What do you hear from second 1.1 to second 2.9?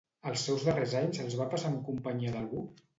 els va passar en companyia d'algú?